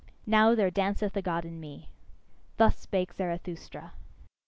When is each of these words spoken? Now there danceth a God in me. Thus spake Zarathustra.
Now 0.25 0.55
there 0.55 0.71
danceth 0.71 1.15
a 1.15 1.21
God 1.21 1.45
in 1.45 1.59
me. 1.59 1.89
Thus 2.57 2.75
spake 2.79 3.13
Zarathustra. 3.13 3.93